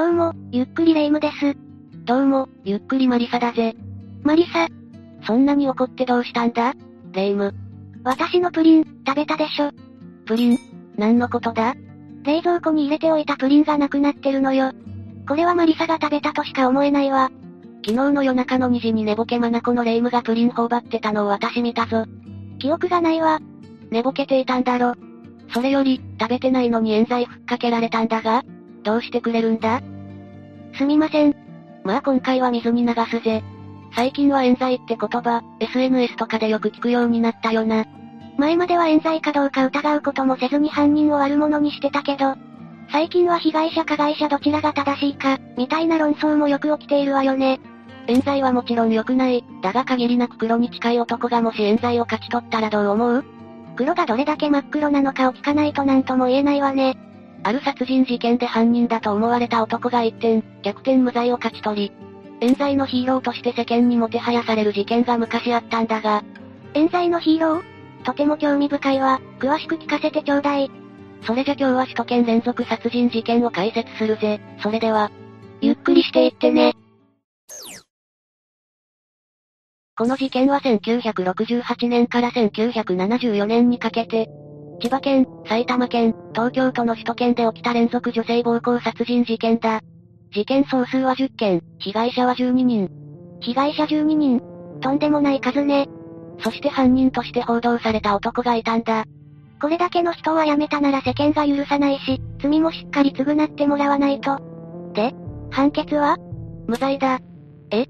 [0.00, 1.54] どうも、ゆっくりレ夢ムです。
[2.06, 3.76] どうも、ゆっくりマリサだぜ。
[4.22, 4.66] マリサ、
[5.26, 6.72] そんなに怒ってどうしたんだ？
[7.12, 7.54] レ夢ム。
[8.02, 9.72] 私のプリン、食べたでしょ。
[10.24, 10.58] プリン？
[10.96, 11.74] 何のことだ？
[12.22, 14.72] 冷蔵庫に入れておいたプリンがなくなってるのよ。
[15.28, 17.30] これはマリサが食べたとしか思えないわ。
[17.86, 22.06] 昨日の夜中の2時に寝ぼけまなこのレ夢ムがプリン頬張ってたのを私見たぞ。
[22.58, 23.38] 記憶がないわ。
[23.90, 24.94] 寝ぼけていたんだろ。
[25.52, 28.44] それより、食べてないのに冤罪ふっかけられたんだが
[28.82, 29.82] どうしてくれるんだ？
[30.76, 31.34] すみません。
[31.84, 33.42] まあ今回は水に流すぜ。
[33.94, 37.84] 最近は冤罪って言葉、SNS とかでよく聞くようになったよな。
[38.38, 42.34] 前までは冤罪かどうか疑うこともせずに犯人を悪者にしてたけど、
[42.92, 47.60] 最近は被害者加害者どちらが正しいか、みたいな論争もよく起きているわよね。
[48.06, 49.44] 冤罪はもちろん良くない。
[49.62, 53.24] だが限りなく黒に近い男がもし冤罪を勝ち取ったらどう思う？
[53.76, 56.96] 黒がどれだけ真っ黒なのかを聞かないと何とも言えないわね。
[57.42, 61.92] ある殺人事件で犯人だと思われた男が一転、逆転無罪を勝ち取り、
[62.40, 66.22] 冤罪のヒーローとして世間にもてはやされる事件が昔あったんだが、
[66.74, 68.04] 冤罪のヒーロー？
[68.04, 69.20] とても興味深いわ。
[69.38, 70.70] 詳しく聞かせてちょうだい。
[71.26, 74.40] それじゃ今日は首都圏連続殺人事件を解説するぜ。
[74.62, 75.10] それでは、
[75.60, 76.74] ゆっくりしていってね。
[79.96, 84.30] この事件は1968年から1974年にかけて、
[84.80, 89.82] 千葉県、埼玉県、東京都の首都圏で起きた連続女性暴行殺人事件だ。
[90.32, 92.88] 事件総数は10件、被害者は12人。
[93.40, 94.40] 被害者12人。
[94.80, 95.86] とんでもない数ね。
[96.42, 99.04] そして犯人として報道された男がいたんだ。
[99.60, 104.38] これだけの人は辞めたなら世間が許さないし、罪もしっかり償ってもらわないと。
[104.94, 105.12] で、
[105.50, 106.16] 判決は？
[106.66, 107.18] 無罪だ。
[107.70, 107.84] え？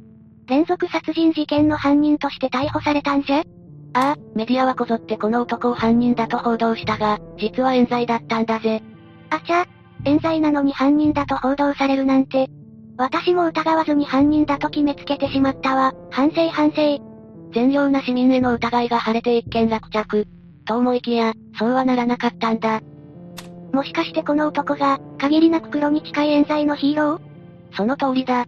[0.48, 3.44] 連続殺人事件の犯人として逮捕されたんじゃ？
[3.92, 8.82] ああ、メディアはこぞってこの男を犯人だと報道したが、実は冤罪だったんだぜ。
[9.30, 9.66] あちゃ、
[10.04, 12.48] 冤罪なのに犯人だと報道されるなんて。
[12.96, 15.92] 私も疑わずに犯人だと決めつけてしまったわ。
[16.10, 16.98] 反省反省。
[17.52, 20.26] 善良な市民への疑いが晴れて一件落着。
[20.66, 22.80] と思いきや、そうはならなかったんだ。
[23.72, 27.20] もしかしてこの男が、限りなく黒に近い冤罪のヒーロー？
[27.76, 28.46] その通りだ。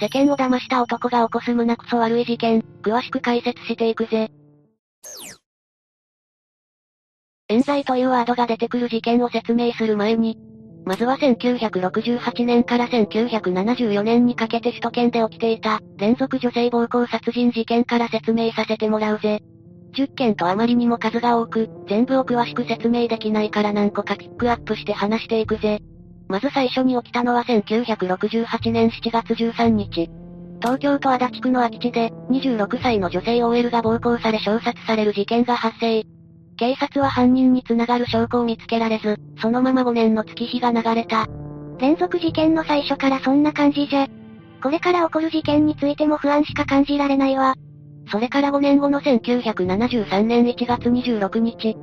[0.00, 4.30] 世間を騙した男が起こす胸くそ悪い事件、詳しく解説していくぜ。
[7.50, 10.36] 冤罪というワードが出てくる事件を説明する前に、
[10.84, 19.40] まずは1968年から1974年にかけて首都圏で起きていた、連続女性暴行殺人事件から説明させてもらうぜ。
[19.94, 25.80] 10件とあまりにも数が多く、全部を詳しく説明できないから何個かピックアップして話していくぜ。
[26.28, 30.10] まず最初に起きたのは1968年7月13日。
[30.60, 36.04] 東京都足立区の空き地で、26歳の女性 OL が暴行され衝殺される事件が発生。
[36.58, 41.26] 警察は犯人につながる証拠を見つけられず、そのまま5年の月日が流れた。
[41.78, 44.08] 連続事件の最初からそんな感じじゃ。
[44.60, 47.54] これから起こる事件についても不安しか感じられないわ。
[48.10, 51.76] それから5年後の1973年1月26日。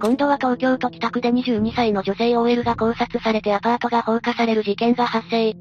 [0.00, 5.54] 今度は東京都北区で22歳の女性 OL が考察されてアパートが放火される事件が発生。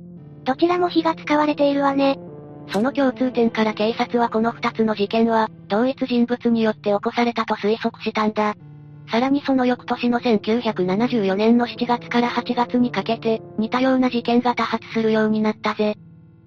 [0.44, 2.19] どちらも火が使われているわね。
[2.72, 8.56] その共通点から警察はこの2つの事件は、同一人物によって起こされたと推測したんだ。
[9.12, 15.96] さらにその翌年の1974年の7月から8月にかけて、似たような事件が多発するようになったぜ。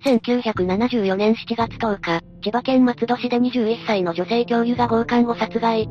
[0.05, 5.89] 1974年7月10日、千葉県松戸市で21歳の女性教諭が強姦を殺害。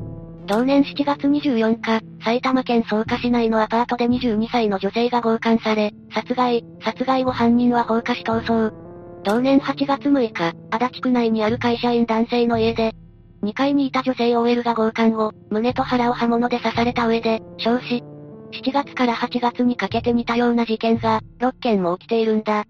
[0.48, 8.81] 同年7月24日、埼玉県草加市内のアパートで22歳の女性が強姦され、殺害、殺害後犯人は放火し逃走。
[9.24, 12.94] 同年8月6日、足立区内にある会社員男性の家で、
[13.44, 18.04] 2階にいた女性 OL が強姦後、胸と腹を刃物で刺された上で、焼死。
[18.52, 22.66] 7月から8月にかけて似たような事件が、6件も起きているんだ。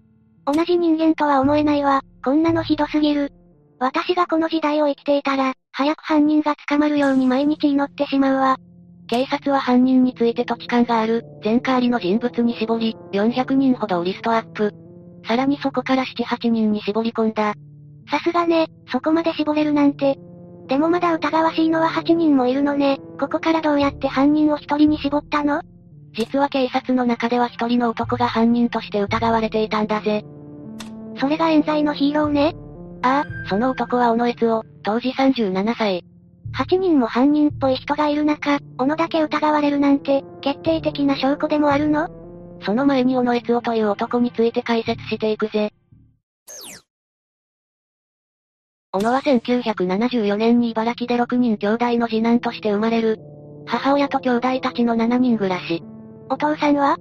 [0.46, 2.02] 同じ人間とは思えないわ。
[2.24, 3.32] こんなのひどすぎる。
[3.78, 8.56] 私がこの時代を生きていたら、早く犯人が捕まるように毎日祈ってしまうわ。
[9.08, 14.81] 警察は犯人について土地勘がある、前科ありの人物に絞り、400人ほどをリストアップ。
[15.26, 17.54] さらにそこから7、8人に絞り込んだ。
[18.10, 20.18] さすがね、そこまで絞れるなんて。
[20.68, 22.98] でもまだ疑わしいのは8人もいるのね。
[23.18, 25.62] ここからどうやって犯人を1人に絞ったの？
[26.14, 30.24] 実は警察の中では1人の男が犯人として疑われていたんだぜ。
[31.18, 32.54] それが冤罪のヒーローね。
[33.02, 36.04] ああ、その男は小野悦夫、当時37歳。
[36.54, 42.08] 8人も犯人っぽい人がいる中、小野だけ疑われるなんて、決定的な証拠でもあるの？
[42.64, 45.72] その前に小野悦夫という男について解説していくぜ。
[48.92, 53.18] 小野は1974年に茨城で6人兄弟の次男として生まれる。
[53.66, 55.82] 母親と兄弟たちの7人暮らし。
[56.28, 56.98] お父さんは？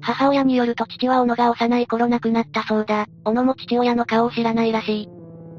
[0.00, 3.06] 母親によると父は小野が幼い頃亡くなったそうだ。
[3.24, 5.08] 小野も父親の顔を知らないらしい。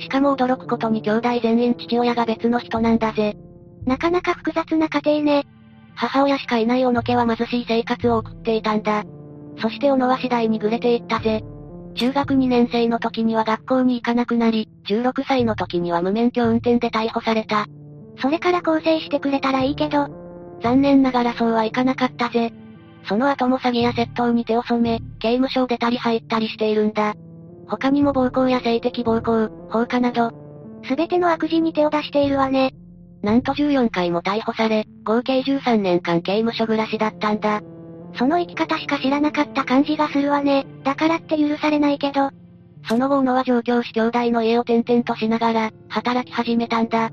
[0.03, 3.35] しかも驚くことに兄弟全員父親が別の人なんだぜ。
[3.85, 5.47] なかなか複雑な家庭ね。
[5.95, 9.03] 母親しかいない小野家は貧しい生活を送っていたんだ。
[9.57, 11.43] そして小野は次第にぐれていったぜ。
[11.95, 17.67] 中学2年生の時には学校に行かなくなり、16歳の時には無免許運転で逮捕された。
[18.21, 20.07] それから更生してくれたらいいけど。
[20.61, 22.53] 残念ながらそうはいかなかったぜ。
[23.07, 27.13] その後も詐欺や窃盗に手を染め、刑務所を出たり入ったりしているんだ。
[27.67, 30.31] 他にも暴行や性的暴行、放火など、
[30.87, 32.73] すべての悪事に手を出しているわね。
[33.21, 37.61] なんと14回も逮捕され、合計13年間刑務所暮らしだったんだ。
[38.17, 40.65] その生き方しか知らなかった感じがするわね。
[40.83, 42.29] だからって許されないけど。
[42.87, 47.09] その後小野は上京し兄弟の家を転々としながら、働き始めたんだ。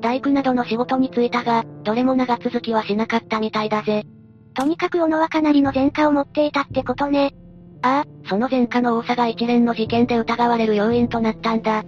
[0.00, 4.04] 大工などの仕事に就いたが、どれも長続きはしなかったみたいだぜ。
[4.54, 7.32] とにかく小野はかなりの前科を持っていたってことね。
[7.82, 11.84] ああ、その前科の多さが一連の事件で疑われる要因となったんだ。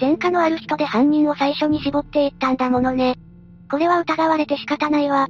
[0.00, 3.16] 前科のある人で犯人を最初に絞っていったんだものね。
[3.70, 5.28] これは疑われて仕方ないわ。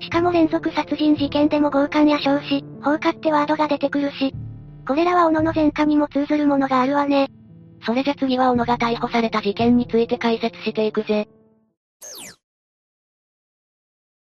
[0.00, 4.34] しかも連続殺人事件でも強姦や焼死、放火ってワードが出てくるし。
[4.86, 7.28] これらは小野の前科にも通ずるものがあるわね。
[7.84, 11.28] それじゃ次は小野が逮捕された事件について解説していくぜ。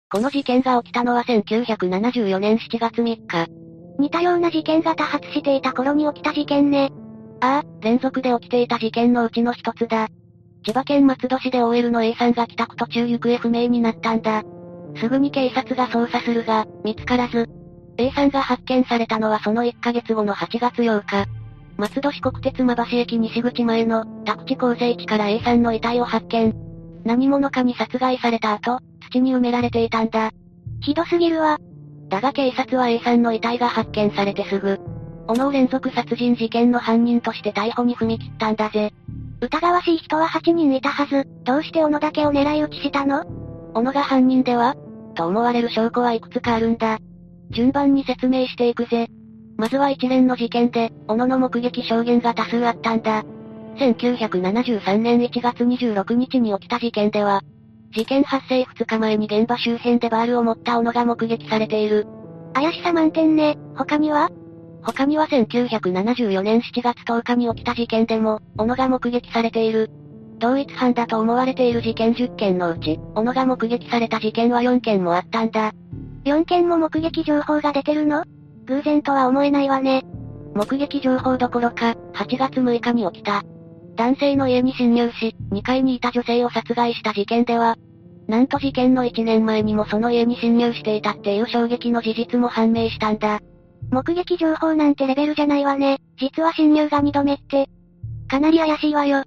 [0.09, 3.47] この事件が起きたのは1974年7月3日。
[3.99, 6.91] 似たような事件が多発していた頃に起きた事件ね。
[7.41, 10.07] ああ、連続で起きていた事件のうちの一つだ。
[10.63, 14.43] 千葉県松戸市で OL の A さんが帰宅途中行方不明になったんだ。
[14.95, 17.47] すぐに警察が捜査するが、見つからず。
[17.97, 21.25] A さんが発見されたのはその1ヶ月後の8月8日。
[21.77, 26.53] 松戸市国鉄馬橋駅西口前の、宅地構成地から A さんの遺体を発見。
[27.03, 28.79] 何者かに殺害された後、
[29.11, 30.31] 土に埋められていたんだ。
[30.81, 31.57] ひどすぎるわ。
[32.09, 34.79] だが警察は A さんの遺体が発見されてすぐ、
[35.27, 38.93] 小野連続殺人事件の犯人として逮捕に踏み切ったんだぜ。
[39.41, 43.23] 疑わしい人は8人いたはず、どうして小野だけを狙い撃ちしたの？
[43.73, 44.75] 小野が犯人では？
[45.15, 46.99] と思われる証拠はいくつかあるんだ。
[47.51, 49.07] 順番に説明していくぜ。
[49.57, 53.23] まずは一連の事件で、小野の目撃証言が多数あったんだ。
[53.77, 57.41] 1973年1月26日に起きた事件では、
[57.95, 62.05] 事件発生2日前に現場周辺でバールを持った小野が目撃されている。
[62.53, 63.57] 怪しさ満点ね。
[63.75, 64.29] 他には？
[64.83, 69.89] 他には1974年7月10日に起きた事件でも、小野が目撃されている。
[70.39, 75.71] 同一犯だと思われている事件10件のうち、小野が目撃された事件は4件もあったんだ。
[76.25, 78.23] 4件も目撃情報が出てるの？
[78.65, 80.03] 偶然とは思えないわね。
[80.53, 83.43] 目撃情報どころか、8月6日に起きた。
[83.95, 87.75] 男性の家に侵入し、2階にいた女性を殺害した事件では、
[88.27, 93.39] なんと事件の1年前にもその家に侵入していたっていう衝撃の事実も判明したんだ。
[93.89, 95.99] 目撃情報なんてレベルじゃないわね。
[96.19, 97.69] 実は侵入が2度目って。
[98.27, 99.23] かなり怪しいわよ。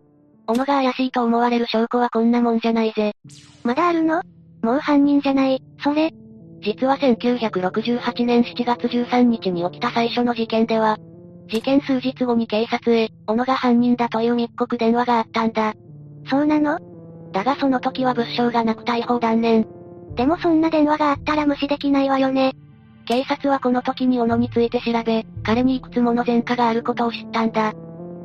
[0.51, 3.13] 小野が怪しいと思われる証拠はこんなもんじゃないぜ。
[3.63, 4.21] まだあるの？
[4.63, 6.13] もう犯人じゃない、それ。
[6.61, 10.99] 実は1968年7月13日に起きた最初の事件では、
[11.49, 15.75] 事件数日後に警察へ、小野が犯人だという密告電話があったんだ。
[16.29, 16.81] そうなの？
[17.31, 19.69] だがその時は物証がなく逮捕断念。
[20.17, 22.55] でもそんな電話があったら無視できないわよね。
[23.07, 27.73] 警察はこの時に小野について調べ、彼にいくつもの前科があることを知ったんだ。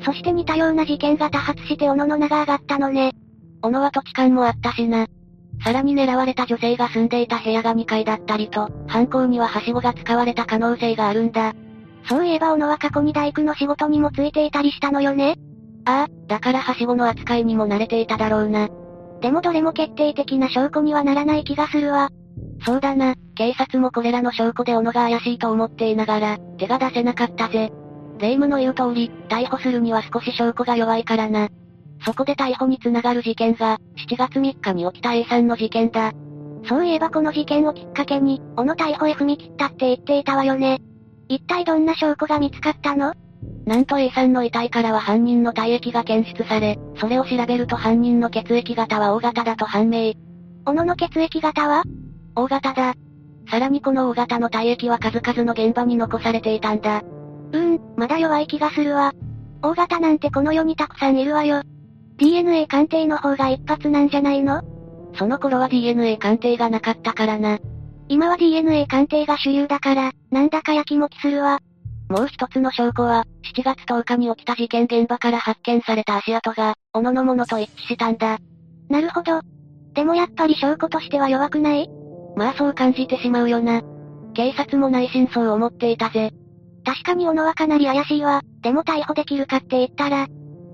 [0.02, 3.14] そして似たような事件が多発して小野の名が上がったのね。
[3.62, 5.08] 小野は土地勘もあったしな。
[5.64, 11.54] さらに狙われた女性が住んでいた部屋が2階だったりと、犯行にははしごが使われた可能性があるんだ。
[12.08, 15.38] そういえば小野は過去に大工の仕事にもついていたりしたのよね。
[15.86, 18.70] ああ、だからはしごの扱いにも慣れていただろうな。
[19.22, 22.10] でもどれも決定的な証拠にはならない気がするわ。
[22.66, 27.72] そうだな、警察もこれらの証拠で小野が怪しいと思っていながら、手が出せなかったぜ。
[28.20, 31.50] 霊夢の言う通り、逮捕するには少し証拠が弱いからな。
[32.06, 33.78] そこで逮捕につながる事件が、
[34.10, 36.14] 7月3日に起きた A さんの事件だ。
[36.68, 40.80] そういえばこの事件をきっかけに、小野逮捕へ踏み切ったって言っていたわよね。
[41.28, 43.14] 一体どんな証拠が見つかったの？
[43.66, 50.14] なんと A さんの遺体からは犯人の体液が検出され、それを調べると犯人の血液型は O 型だと判明。
[50.66, 51.84] 小野の血液型は
[52.36, 52.94] ?O 型だ。
[53.50, 57.04] さらにこの O 型の体液は数々の現場に残されていたんだ。
[57.56, 59.14] うーん、まだ弱い気がするわ。
[59.64, 61.62] O 型なんてこの世にたくさんいるわよ。
[62.18, 64.62] DNA 鑑定の方が一発なんじゃないの？
[65.18, 67.60] その頃は DNA 鑑定がなかったからな。
[68.10, 71.60] 今は DNA 鑑定が主流だから、なんだかやきもきするわ。
[72.10, 78.38] もう一つの証拠は、7月10日に起きた事件現場から発見された足跡が、小野のものと一致したんだ。
[78.90, 79.42] なるほど。
[79.94, 81.90] でもやっぱり証拠としては弱くない？
[82.36, 83.82] まあそう感じてしまうよな。
[84.36, 86.32] 警察も内心そう思っていたぜ。
[86.86, 88.42] 確かに小野はかなり怪しいわ。
[88.62, 90.28] でも逮捕できるかって言ったら。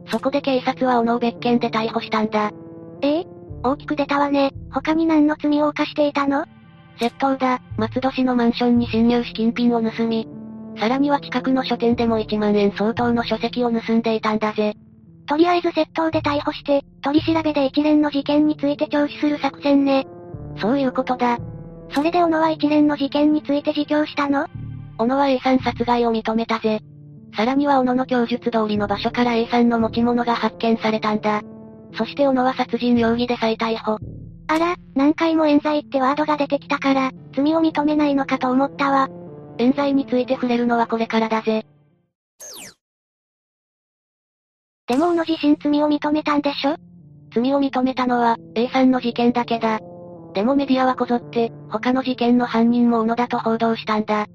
[0.08, 2.51] そこで警察は小野を別件で逮捕したんだ。
[3.01, 3.20] え？
[3.22, 3.25] え
[3.63, 4.51] 大きく出たわね。
[4.72, 6.46] 他に何の罪を犯していたの？
[7.00, 10.27] 窃盗だ、松戸市のマンションに侵入し金品を盗み。
[10.77, 14.74] さらには近くの書店でも1万円相当の書籍を盗んでいたんだぜ。
[15.27, 20.06] とりあえず窃盗で逮捕して、取り調べで一連の事件について聴取する作戦ね。
[20.60, 21.38] そういうことだ。
[21.94, 24.48] それで小野は一連の事件について自供したの？
[25.01, 26.79] 小野は A さん殺害を認めたぜ。
[27.36, 31.41] さらには小野の供述通りの場所から A さんの持ち物が発見されたんだ。
[31.98, 33.98] そして小野は殺人容疑で再逮捕。
[34.48, 39.10] あら、何回も冤罪ってワードが出てきたから、罪を認めないのかと思ったわ。
[39.58, 41.65] 冤罪について触れるのはこれからだぜ。
[44.86, 46.75] でも小野自身罪を認めたんでしょ？
[47.34, 49.79] 罪を認めたのは、A さんの事件だけだ。
[50.36, 54.27] でもメディアはこぞって、他の事件の犯人も小野だと報道したんだ。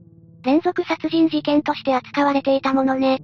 [0.47, 3.19] 連続殺人事件として扱われていたものね。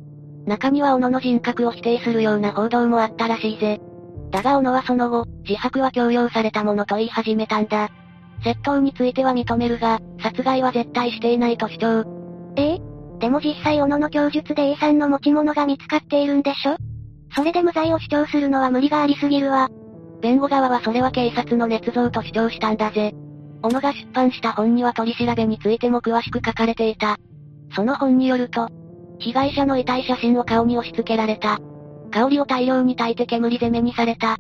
[0.45, 3.81] 中には小野の人格を否定するような報道もあったらしいぜ。
[4.33, 7.91] だが小野はその後、自白は強要されたものと言い始めたんだ。
[8.45, 12.05] 窃盗については認めるが、殺害は絶対していないと主張。
[12.57, 12.75] え？
[12.75, 12.81] え
[13.21, 16.77] でも実際小野の供述で A さんの持ち物が見つかっているんでしょ？
[17.37, 19.69] それで無罪を主張するのは無理がありすぎるわ。
[20.21, 23.15] 弁護側はそれは警察の捏造と主張したんだぜ。
[23.63, 27.17] 小野が出版した本には取り調べについても詳しく書かれていた。
[27.75, 28.69] その本によると、
[29.19, 31.59] 被害者の遺体写真を顔に押し付けられた。
[32.11, 34.37] 香りを大量に焚いて煙攻めにされた。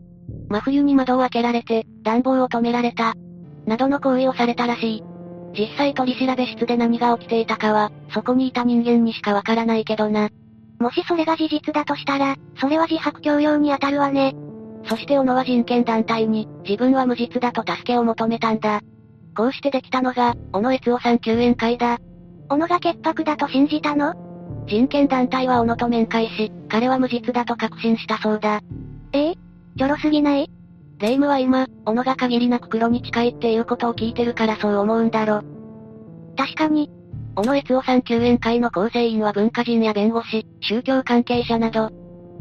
[0.49, 3.15] 真冬に窓を開けられて、暖房を止められた。
[3.67, 5.05] などの行為をされたらしい。
[5.57, 10.31] 実際取り調べ室で何が起きていたかは、そこにいた人間にしかわからないけどな。
[10.81, 14.35] もしそれが事実だとしたら、それは自白強要に当たるわね。
[14.87, 18.81] そして小野は人権団体に、自分は無実だと助けを求めたんだ。
[19.35, 21.99] こうしてできたのが、小野悦夫さん救援会だ。
[22.49, 24.15] 小野が潔白だと信じたの？
[24.67, 28.61] 人権団体は小野と面会し、彼は無実だと確信したそうだ。
[29.13, 29.31] え？
[29.31, 29.35] え
[29.79, 30.51] ちょろすぎない？
[30.99, 35.43] 霊夢は今、小野が限りなく黒に近いっていうことを聞いてるからそう思うんだろ。
[36.37, 36.91] 確かに。
[37.35, 41.91] 小野悦夫さん救援会の構成員は文化人や弁護士、宗教関係者など。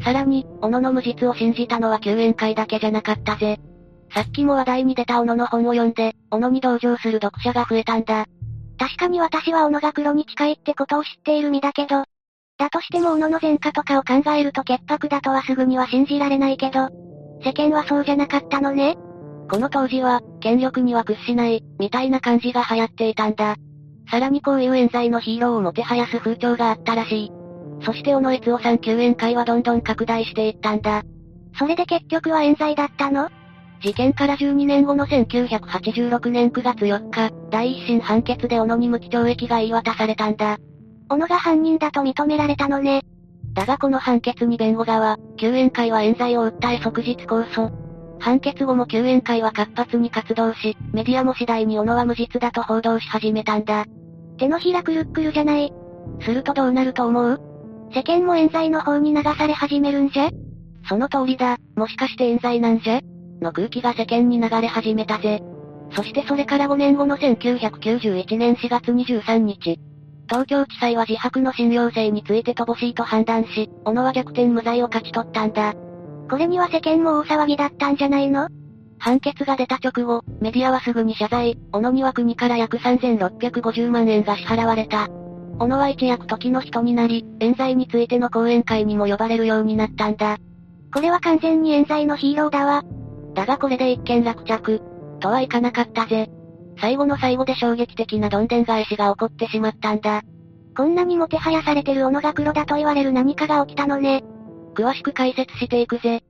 [0.04, 3.58] さらに、小野の無実を信じたのは救援会だけじゃなかったぜ。
[4.14, 8.26] さっきも話題に出た小野の本を読んで、小野に同情する読者が増えたんだ。
[8.78, 12.04] 確かに私は小野が黒に近いってことを知っている身だけど、
[12.58, 16.88] だとしても小野の前科とかを考えると潔白だとはすぐには信じられないけど、
[17.42, 18.96] 世間はそうじゃなかったのね
[19.50, 23.56] この当時は、権力には屈しない、みたいな感じが流行っていたんだ。
[24.10, 27.32] さらにこういう冤罪のヒーローをもてはやす風潮があったらしい。
[27.84, 31.02] そして小野悦夫さん救援会はどんどん拡大していったんだ。
[31.58, 33.28] それで結局は冤罪だったの？
[33.82, 40.58] 事件から12年後の1986年9月4日、第一審判決で小野に無期懲役が言い渡されたんだ。
[41.08, 43.02] 小野が犯人だと認められたのね。
[43.54, 47.72] だがこの判決に弁護側、救援会は冤罪を訴え即日控訴。
[48.20, 53.84] 判決後も救援会は活発に活動し、メディアも次第に小野は無実だと報道し始めたんだ。
[54.38, 55.72] 手のひらくるっくるじゃない。
[56.20, 57.40] するとどうなると思う？
[57.92, 60.30] 世間も冤罪の方に流され始めるんじゃ？
[60.88, 63.00] その通りだ、もしかして冤罪なんじゃ？
[63.42, 65.42] の空気が世間に流れ始めたぜ。
[65.94, 69.78] そしてそれから5年後の1991年4月23日、
[70.28, 75.74] 東京地裁は自白の信用性について乏しいと判断し、小野は逆転無罪を勝ち取ったんだ。
[76.30, 78.48] これには世間も大騒ぎだったんじゃないの？
[78.98, 85.08] 判決が出た直後、メディアはすぐに謝罪、小野には国から約3650万円が支払われた。
[85.58, 90.38] 小野は一躍時の人になり、冤罪についての講演会にも呼ばれるようになったんだ。
[90.94, 92.84] これは完全に冤罪のヒーローだわ。
[93.34, 94.80] だがこれで一件落着。
[95.20, 96.28] とはいかなかったぜ。
[96.80, 100.22] 最後の最後で衝撃的などんでん返しが起こってしまったんだ。
[100.76, 104.24] こんなにもてはやされてる小野が黒だと言われる何かが起きたのね。
[104.74, 106.22] 詳しく解説していくぜ。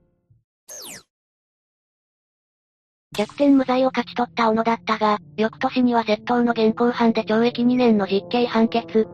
[3.15, 9.07] 逆転無罪を勝ち取った小野だったが、翌年には窃盗の現行犯で懲役2年の実刑判決。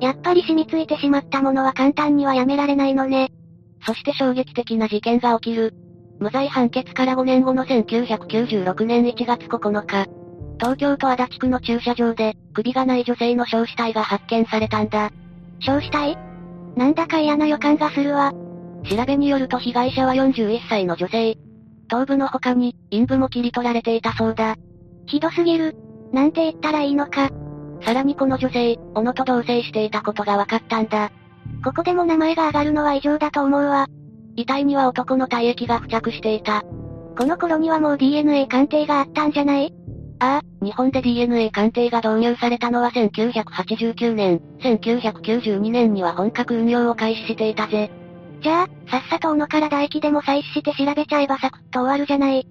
[0.00, 3.30] やっぱり染みついてしまったものは簡単にはやめられないのね。
[3.86, 5.74] そして衝撃的な事件が起きる。
[6.18, 10.06] 無罪判決から5年後の1996年1月9日、
[10.58, 15.10] 東京都足立区の駐車場で、首がない女性の焼死体が発見されたんだ。
[15.60, 16.16] 焼死体？
[16.76, 18.32] なんだか嫌な予感がするわ。
[18.88, 21.36] 調べによると被害者は41歳の女性。
[21.88, 24.56] 頭部の他に、陰部も切り取られていたそうだ。
[25.06, 25.76] ひどすぎる。
[26.12, 27.30] なんて言ったらいいのか。
[27.82, 31.10] さらにこの女性、小野と同棲していたことが分かったんだ。
[31.64, 33.86] ここでも名前が上がるのは異常だと思うわ。
[34.36, 36.62] 遺体には男の体液が付着していた。
[37.18, 39.74] この頃にはもう DNA 鑑定があったんじゃない？
[40.18, 47.90] ああ、日本で DNA 鑑定が導入されたのは1989年、1992年には本格運用を開始していたぜ。
[48.42, 52.46] じゃあ、さっさと斧から唾液でも採取して調べちゃえばサクッと終わるじゃない。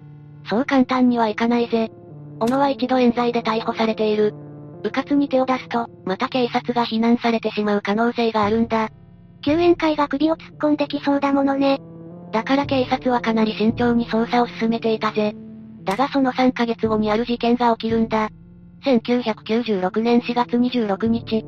[0.48, 1.90] そう簡単にはいかないぜ。
[2.38, 4.34] 小野は一度冤罪で逮捕されている。
[4.82, 8.90] 迂闊に手を出すと、また警察が非難されてしまう可能性があるんだ。
[9.46, 11.80] 救援会が首を突っ込んできそうだものね。
[12.32, 15.36] だから警察はかなり慎重に捜査を進めていたぜ。
[15.84, 18.28] だがその3ヶ月後にある事件が起きるんだ。
[18.84, 21.44] 1996年4月26日、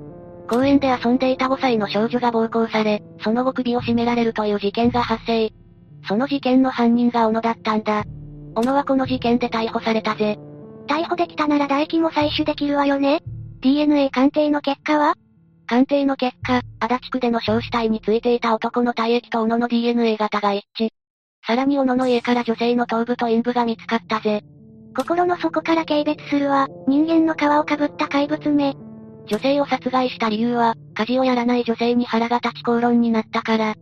[0.49, 5.52] 公園で遊んでいた5歳の少女が暴行され、その後首を絞められるという事件が発生。
[6.07, 8.05] その事件の犯人が小野だったんだ。
[8.55, 10.38] 小野はこの事件で逮捕されたぜ。
[10.87, 13.23] 逮捕できたなら唾液も採取できるわよね
[13.61, 15.14] ?DNA 鑑定の結果は
[15.68, 20.88] 鑑定の結果、足立区での焼死体についていた男の体液と小野の DNA 型が一致。
[21.46, 24.42] さらに小野の家から女性の頭部と陰部が見つかったぜ。
[24.96, 28.75] 心の底から軽蔑するわ、人間の皮をかぶった怪物め。
[29.26, 33.75] 女性を殺害した理由は、家事をやらない女性に腹が立ち口論になったから。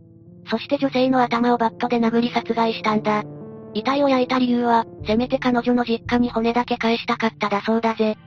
[0.49, 3.23] そして女性の頭をバットで殴り殺害したんだ。
[3.73, 8.17] 遺体を焼いた理由は、せめて彼女の実家に骨だけ返したかっただそうだぜ。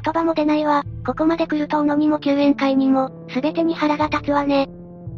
[0.00, 4.68] 言葉も出ないわ、ここまで来ると小野にも救援会にも、すべてに腹が立つわね。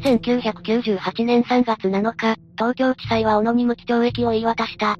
[0.03, 4.97] 1998年3月7日、東京地裁は小野に無期懲役を言い渡した。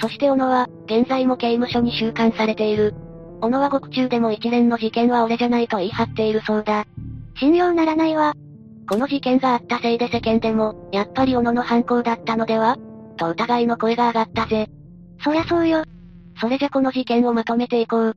[0.00, 2.94] そして小野は、現在も刑務所に収監されている。
[3.40, 6.84] 小野は獄中でも一連の事件は俺じゃないと言い張っているそうだ。
[7.38, 8.34] 信用ならないわ。
[8.88, 12.76] この事件があったせいで世間でも、やっぱり小野の犯行だったのでは？
[13.16, 14.68] と疑いの声が上がったぜ。
[15.22, 15.84] そりゃそうよ。
[16.40, 18.16] それじゃこの事件をまとめていこう。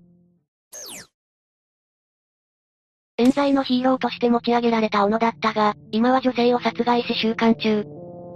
[3.19, 7.83] 冤罪のヒーローとして持ち上げられた小野だったが、今は女性を殺害し収監中。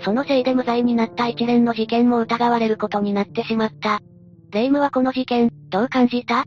[0.04, 4.00] そのせいで無罪になった一連の事件も疑われることになってしまった。
[4.50, 6.46] レイムはこの事件、どう感じた？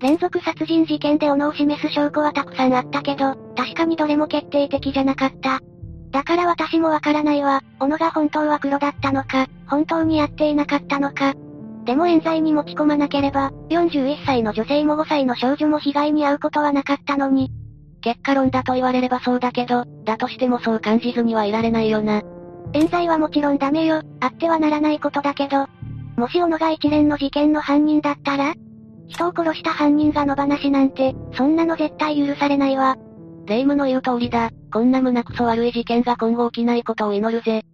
[0.00, 5.60] 連続殺人事件で小野を示す証拠はたくさんあったけど、確かにどれも決定的じゃなかった。
[6.10, 11.34] だから私もわからないわ、小野が本当は黒だったのか、本当にやっていなかったのか。
[11.84, 17.52] でも冤罪に持ち込まなければ、41歳の女性も5歳の少女も被害に遭うことはなかったのに。
[18.06, 22.22] 結果論だと言われればそうだけど、だとしてもそう感じずにはいられないよな。
[22.72, 25.66] 冤罪はもちろんダメよ、あってはならないことだけど。
[26.16, 28.54] もし小野が一連の事件の犯人だったら
[29.08, 32.96] 人を殺した犯人が野放しなんて、そんなの絶対許されないわ。
[33.46, 34.50] 霊夢の言う通りだ。
[34.72, 37.64] こんな胸くそ悪い事件が今後起きないことを祈るぜ。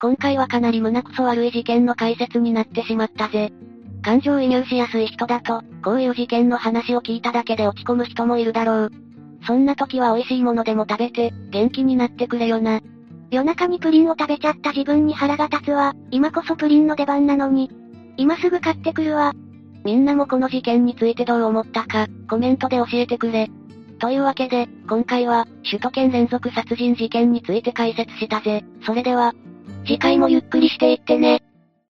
[0.00, 3.52] 今回はかなり胸くそ悪い事件の解説になってしまったぜ。
[4.02, 8.90] 感情移入しやすい人だと、こういう事件の話を聞いただけで落ち込む人もいるだろう。
[9.46, 12.80] そんな時は美味しいものでも食べて、元気になってくれよな。
[13.30, 15.94] 夜中にプリンを食べちゃった自分に腹が立つわ。
[16.10, 17.70] 今こそプリンの出番なのに。
[18.16, 19.32] 今すぐ買ってくるわ。
[19.84, 23.48] みんなもこの事件についてどう思ったか、コメントで教えてくれ。
[23.98, 28.64] というわけで、今回は、首都圏連続殺人事件について解説したぜ。
[28.84, 29.34] それでは、
[29.86, 31.42] 次回もゆっくりしていってね。